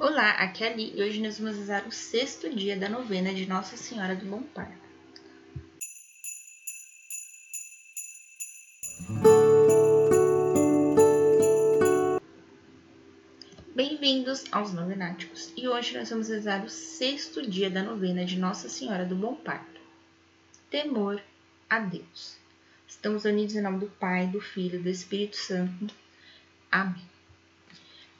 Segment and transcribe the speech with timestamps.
[0.00, 3.46] Olá, aqui é Ali e hoje nós vamos rezar o sexto dia da novena de
[3.46, 4.82] Nossa Senhora do Bom Parto.
[13.74, 18.68] Bem-vindos aos Novenáticos e hoje nós vamos rezar o sexto dia da novena de Nossa
[18.68, 19.80] Senhora do Bom Parto.
[20.68, 21.22] Temor
[21.70, 22.36] a Deus.
[22.88, 25.94] Estamos unidos em nome do Pai, do Filho e do Espírito Santo.
[26.70, 27.11] Amém.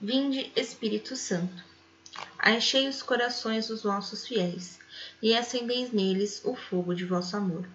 [0.05, 1.63] Vinde, Espírito Santo,
[2.45, 4.81] enchei os corações dos vossos fiéis
[5.23, 7.69] e acendeis neles o fogo de vosso amor.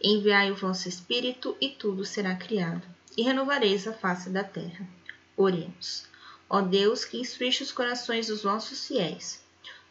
[0.00, 4.86] Enviai o vosso Espírito e tudo será criado, e renovareis a face da terra.
[5.36, 6.04] Oremos.
[6.48, 9.42] Ó Deus, que instruiste os corações dos vossos fiéis,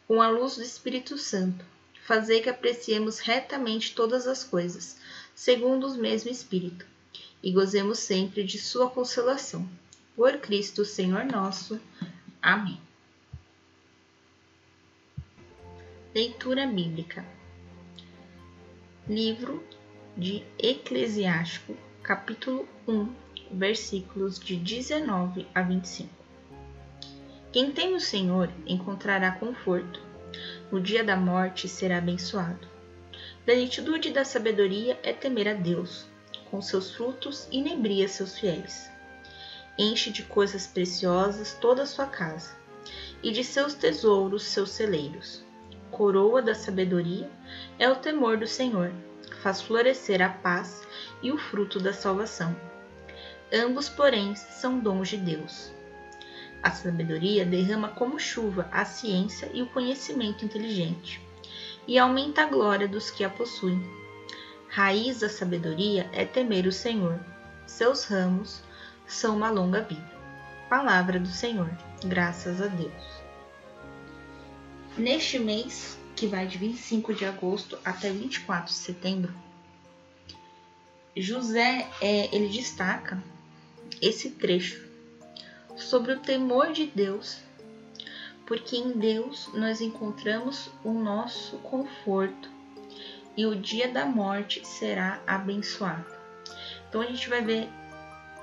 [0.06, 1.62] com a luz do Espírito Santo,
[2.02, 4.96] fazei que apreciemos retamente todas as coisas,
[5.34, 6.86] segundo o mesmo Espírito,
[7.42, 9.68] e gozemos sempre de sua consolação
[10.18, 11.80] por Cristo Senhor nosso.
[12.42, 12.80] Amém.
[16.12, 17.24] Leitura Bíblica.
[19.08, 19.62] Livro
[20.16, 23.14] de Eclesiástico, capítulo 1,
[23.52, 26.10] versículos de 19 a 25.
[27.52, 30.02] Quem tem o Senhor encontrará conforto.
[30.72, 32.66] No dia da morte será abençoado.
[33.44, 36.06] Plenitude da sabedoria é temer a Deus.
[36.50, 38.97] Com seus frutos inebria seus fiéis
[39.78, 42.56] enche de coisas preciosas toda a sua casa,
[43.22, 45.44] e de seus tesouros seus celeiros.
[45.90, 47.30] Coroa da sabedoria
[47.78, 48.92] é o temor do Senhor,
[49.42, 50.86] faz florescer a paz
[51.22, 52.54] e o fruto da salvação.
[53.52, 55.72] Ambos, porém, são dons de Deus.
[56.62, 61.20] A sabedoria derrama como chuva a ciência e o conhecimento inteligente,
[61.86, 63.82] e aumenta a glória dos que a possuem.
[64.68, 67.18] Raiz da sabedoria é temer o Senhor.
[67.64, 68.62] Seus ramos
[69.08, 70.18] são uma longa vida.
[70.68, 71.70] Palavra do Senhor,
[72.04, 72.92] graças a Deus.
[74.96, 79.32] Neste mês, que vai de 25 de agosto até 24 de setembro,
[81.16, 83.20] José é, ele destaca
[84.00, 84.86] esse trecho
[85.76, 87.38] sobre o temor de Deus,
[88.46, 92.50] porque em Deus nós encontramos o nosso conforto
[93.36, 96.06] e o dia da morte será abençoado.
[96.88, 97.68] Então a gente vai ver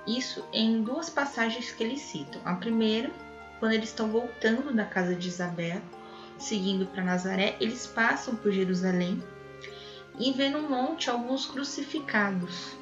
[0.07, 2.41] isso em duas passagens que eles citam.
[2.45, 3.11] A primeira,
[3.59, 5.81] quando eles estão voltando da casa de Isabel,
[6.37, 9.21] seguindo para Nazaré, eles passam por Jerusalém
[10.19, 12.75] e vê no monte alguns crucificados.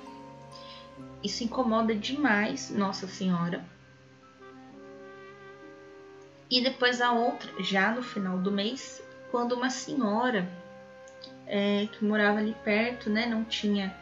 [1.23, 3.63] Isso incomoda demais Nossa Senhora.
[6.51, 9.01] E depois a outra, já no final do mês,
[9.31, 10.47] quando uma senhora
[11.47, 13.95] é, que morava ali perto, né, não tinha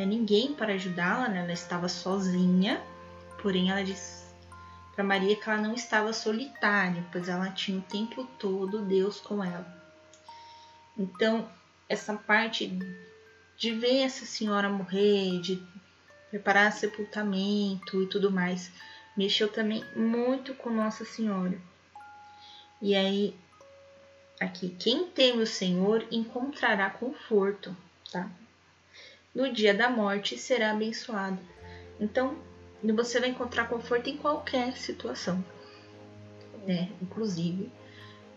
[0.00, 1.40] é, ninguém para ajudá-la, né?
[1.40, 2.82] ela estava sozinha,
[3.42, 4.24] porém ela disse
[4.94, 9.44] para Maria que ela não estava solitária, pois ela tinha o tempo todo Deus com
[9.44, 9.66] ela.
[10.96, 11.46] Então,
[11.88, 12.78] essa parte
[13.58, 15.62] de ver essa senhora morrer, de
[16.30, 18.72] preparar sepultamento e tudo mais,
[19.14, 21.60] mexeu também muito com Nossa Senhora.
[22.80, 23.36] E aí,
[24.40, 27.76] aqui, quem teme o Senhor encontrará conforto,
[28.10, 28.30] tá?
[29.34, 31.38] No dia da morte será abençoado.
[31.98, 32.36] Então,
[32.82, 35.44] você vai encontrar conforto em qualquer situação,
[36.66, 36.90] né?
[37.00, 37.70] Inclusive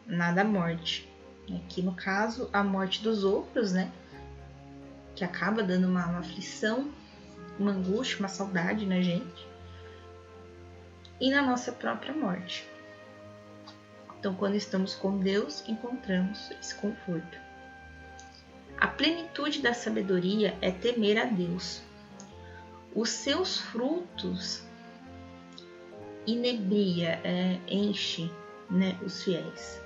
[0.05, 1.09] na da morte.
[1.55, 3.91] Aqui no caso, a morte dos outros, né?
[5.15, 6.91] Que acaba dando uma, uma aflição,
[7.59, 9.47] uma angústia, uma saudade na gente.
[11.19, 12.67] E na nossa própria morte.
[14.19, 17.37] Então, quando estamos com Deus, encontramos esse conforto.
[18.77, 21.81] A plenitude da sabedoria é temer a Deus.
[22.95, 24.63] Os seus frutos
[26.27, 28.31] inebria, é, enche
[28.69, 29.81] né, os fiéis.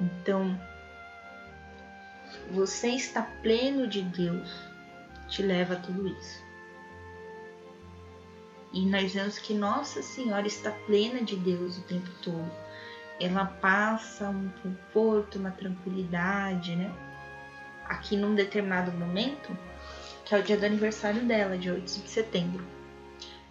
[0.00, 0.58] Então,
[2.50, 4.50] você está pleno de Deus,
[5.28, 6.46] te leva a tudo isso.
[8.72, 12.50] E nós vemos que Nossa Senhora está plena de Deus o tempo todo.
[13.18, 16.94] Ela passa um conforto, uma tranquilidade, né?
[17.88, 19.56] Aqui num determinado momento,
[20.24, 22.64] que é o dia do aniversário dela, de 8 de setembro.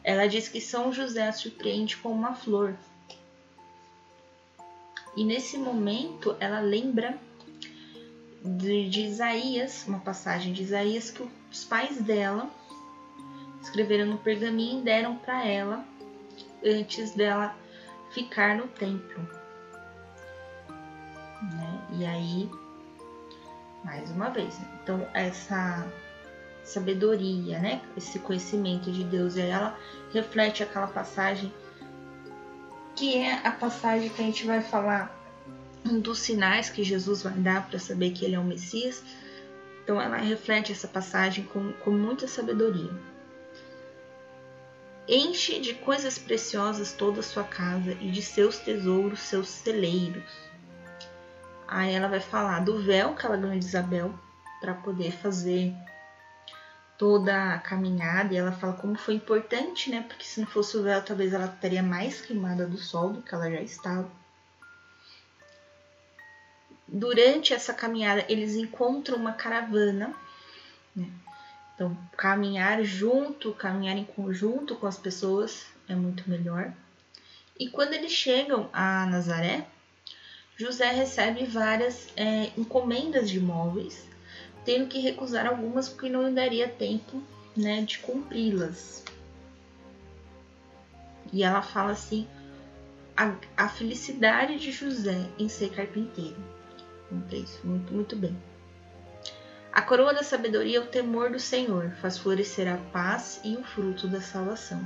[0.04, 2.76] Ela diz que São José a surpreende com uma flor.
[5.16, 7.18] E nesse momento ela lembra
[8.44, 12.50] de, de Isaías, uma passagem de Isaías que os pais dela
[13.62, 15.84] escreveram no pergaminho e deram para ela
[16.64, 17.56] antes dela
[18.12, 19.24] ficar no templo.
[21.42, 21.88] Né?
[22.00, 22.50] E aí
[23.86, 24.60] mais uma vez.
[24.82, 25.88] Então, essa
[26.64, 27.82] sabedoria, né?
[27.96, 29.78] Esse conhecimento de Deus, ela
[30.12, 31.54] reflete aquela passagem
[32.96, 35.14] que é a passagem que a gente vai falar
[35.84, 39.04] dos sinais que Jesus vai dar para saber que ele é o Messias.
[39.84, 42.92] Então ela reflete essa passagem com, com muita sabedoria.
[45.08, 50.45] Enche de coisas preciosas toda a sua casa e de seus tesouros seus celeiros.
[51.68, 54.14] Aí ela vai falar do véu que ela ganhou de Isabel
[54.60, 55.74] para poder fazer
[56.98, 60.06] toda a caminhada e ela fala como foi importante, né?
[60.08, 63.34] Porque se não fosse o véu, talvez ela estaria mais queimada do sol do que
[63.34, 64.10] ela já estava.
[66.88, 70.14] Durante essa caminhada, eles encontram uma caravana,
[70.96, 71.10] né?
[71.74, 76.72] Então, caminhar junto, caminhar em conjunto com as pessoas é muito melhor.
[77.60, 79.68] E quando eles chegam a Nazaré,
[80.58, 84.06] José recebe várias é, encomendas de móveis
[84.66, 87.22] tendo que recusar algumas porque não daria tempo
[87.56, 89.04] né, de cumpri-las.
[91.32, 92.28] E ela fala assim:
[93.16, 96.44] a, a, felicidade de José em ser carpinteiro.
[97.64, 98.36] Muito, muito bem.
[99.72, 103.64] A coroa da sabedoria é o temor do Senhor, faz florescer a paz e o
[103.64, 104.86] fruto da salvação.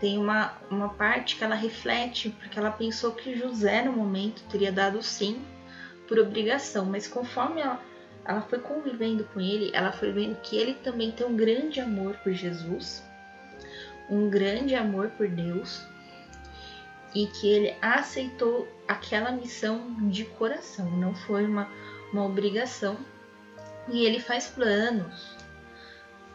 [0.00, 4.70] Tem uma, uma parte que ela reflete, porque ela pensou que José, no momento, teria
[4.70, 5.44] dado sim
[6.06, 7.82] por obrigação, mas conforme ela,
[8.24, 12.16] ela foi convivendo com ele, ela foi vendo que ele também tem um grande amor
[12.18, 13.02] por Jesus,
[14.08, 15.84] um grande amor por Deus,
[17.14, 21.68] e que ele aceitou aquela missão de coração, não foi uma,
[22.12, 22.96] uma obrigação.
[23.88, 25.34] E ele faz planos.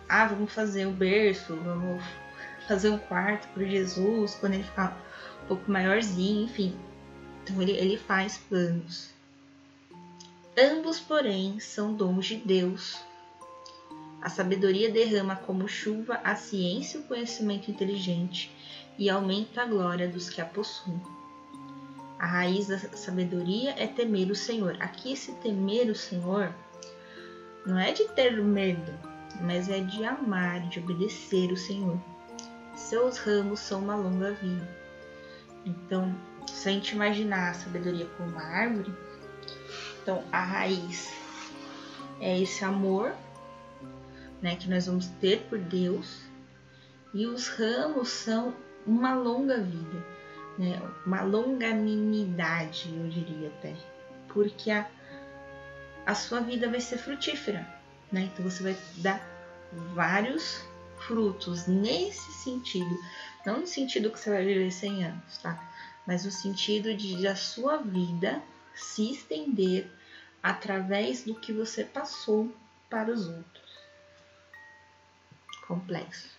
[0.10, 2.04] Ah, vamos fazer o berço, vamos
[2.68, 4.98] fazer um quarto para Jesus quando ele ficar
[5.44, 6.76] um pouco maiorzinho, enfim.
[7.44, 9.12] Então ele, ele faz planos.
[10.58, 13.00] Ambos, porém, são dons de Deus.
[14.22, 18.52] A sabedoria derrama como chuva a ciência e o conhecimento inteligente
[18.98, 21.02] e aumenta a glória dos que a possuem.
[22.20, 24.78] A raiz da sabedoria é temer o Senhor.
[24.80, 26.54] Aqui, esse temer o Senhor
[27.66, 28.94] não é de ter medo,
[29.42, 32.00] mas é de amar, de obedecer o Senhor.
[32.76, 34.68] Seus ramos são uma longa vida.
[35.66, 36.14] Então,
[36.48, 38.94] se a gente imaginar a sabedoria como uma árvore,
[40.02, 41.14] então, a raiz
[42.20, 43.14] é esse amor,
[44.42, 46.22] né, que nós vamos ter por Deus,
[47.14, 48.54] e os ramos são
[48.86, 50.06] uma longa vida,
[50.58, 53.74] né, uma longanimidade, eu diria até,
[54.28, 54.86] porque a,
[56.06, 57.66] a sua vida vai ser frutífera,
[58.12, 58.30] né?
[58.34, 59.26] Então você vai dar
[59.94, 60.66] vários
[61.08, 62.98] frutos nesse sentido,
[63.46, 65.72] não no sentido que você vai viver 100 anos, tá?
[66.06, 68.42] Mas no sentido de a sua vida
[68.76, 69.90] se estender
[70.42, 72.54] através do que você passou
[72.90, 73.64] para os outros.
[75.68, 76.30] Complexo.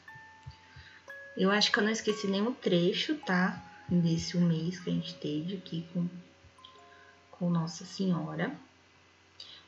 [1.36, 3.60] Eu acho que eu não esqueci nenhum trecho, tá?
[3.88, 6.08] Desse mês que a gente teve aqui com,
[7.30, 8.54] com Nossa Senhora.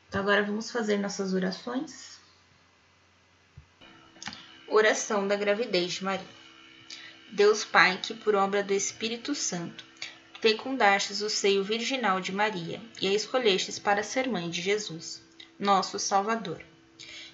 [0.07, 2.16] Então, agora vamos fazer nossas orações.
[4.69, 6.27] Oração da gravidez de Maria.
[7.31, 9.85] Deus Pai, que por obra do Espírito Santo
[10.41, 15.23] fecundastes o seio virginal de Maria e a escolhestes para ser mãe de Jesus,
[15.57, 16.61] nosso Salvador.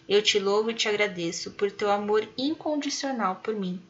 [0.07, 3.81] Eu te louvo e te agradeço por teu amor incondicional por mim,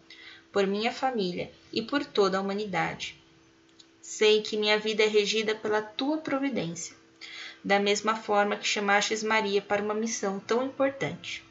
[0.49, 3.21] por minha família e por toda a humanidade.
[4.01, 6.95] Sei que minha vida é regida pela tua providência,
[7.62, 11.43] da mesma forma que chamastes Maria para uma missão tão importante.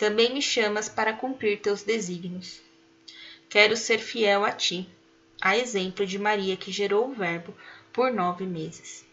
[0.00, 2.62] Também me chamas para cumprir teus desígnios.
[3.50, 4.88] Quero ser fiel a ti
[5.38, 7.54] a exemplo de Maria que gerou o Verbo
[7.92, 9.04] por nove meses.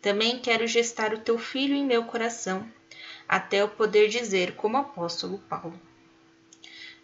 [0.00, 2.66] Também quero gestar o teu filho em meu coração,
[3.28, 5.78] até eu poder dizer, como apóstolo Paulo: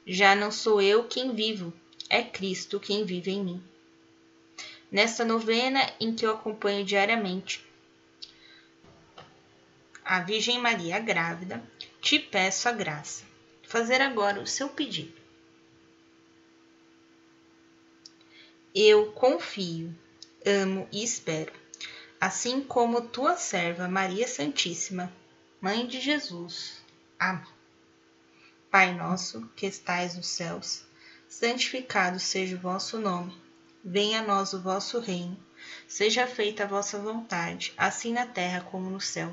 [0.07, 1.71] Já não sou eu quem vivo,
[2.09, 3.63] é Cristo quem vive em mim.
[4.91, 7.63] Nesta novena em que eu acompanho diariamente
[10.03, 11.63] a Virgem Maria grávida,
[12.03, 13.25] te peço a graça.
[13.63, 15.15] Fazer agora o seu pedido.
[18.75, 19.95] Eu confio,
[20.45, 21.53] amo e espero,
[22.21, 25.13] assim como tua serva Maria Santíssima,
[25.61, 26.83] Mãe de Jesus.
[27.17, 27.47] Amém.
[28.69, 30.85] Pai nosso, que estais nos céus,
[31.29, 33.41] santificado seja o vosso nome.
[33.85, 35.39] Venha a nós o vosso reino.
[35.87, 39.33] Seja feita a vossa vontade, assim na terra como no céu.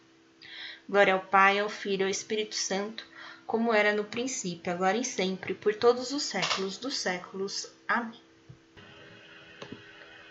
[0.91, 3.07] Glória ao Pai, ao Filho e ao Espírito Santo,
[3.47, 7.71] como era no princípio, agora e sempre, por todos os séculos dos séculos.
[7.87, 8.19] Amém.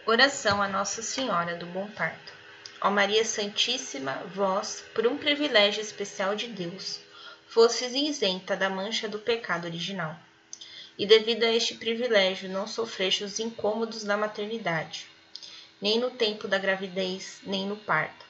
[0.04, 2.34] Oração a Nossa Senhora do Bom Parto.
[2.82, 7.00] Ó Maria Santíssima, vós, por um privilégio especial de Deus,
[7.48, 10.14] fosses isenta da mancha do pecado original.
[10.98, 15.06] E devido a este privilégio não sofreste os incômodos da maternidade,
[15.80, 18.28] nem no tempo da gravidez, nem no parto.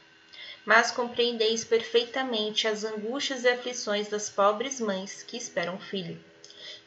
[0.64, 6.22] Mas compreendeis perfeitamente as angústias e aflições das pobres mães que esperam filho,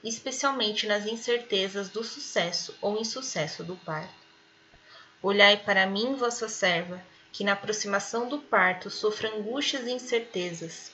[0.03, 4.13] especialmente nas incertezas do sucesso ou insucesso do parto.
[5.22, 7.01] Olhai para mim, vossa serva,
[7.32, 10.92] que na aproximação do parto sofra angústias e incertezas,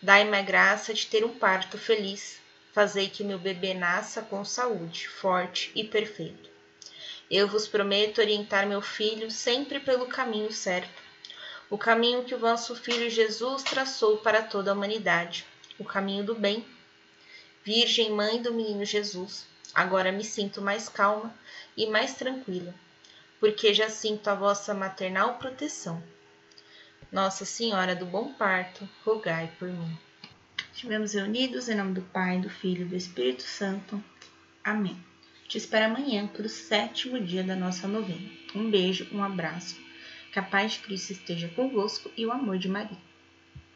[0.00, 2.38] Dai-me a graça de ter um parto feliz.
[2.72, 6.48] Fazei que meu bebê nasça com saúde, forte e perfeito.
[7.28, 11.02] Eu vos prometo orientar meu filho sempre pelo caminho certo,
[11.70, 15.46] o caminho que o vosso filho Jesus traçou para toda a humanidade,
[15.78, 16.64] o caminho do bem.
[17.64, 21.34] Virgem Mãe do Menino Jesus, agora me sinto mais calma
[21.76, 22.74] e mais tranquila,
[23.38, 26.02] porque já sinto a vossa maternal proteção
[27.10, 29.98] nossa Senhora do Bom Parto, rogai por mim.
[30.72, 34.02] Estivemos reunidos em nome do Pai, do Filho e do Espírito Santo.
[34.62, 34.96] Amém.
[35.48, 38.30] Te espero amanhã para o sétimo dia da nossa novena.
[38.54, 39.87] Um beijo, um abraço.
[40.38, 43.07] Que a paz de Cristo esteja convosco e o amor de Maria.